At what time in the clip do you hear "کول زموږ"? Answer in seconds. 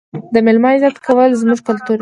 1.05-1.59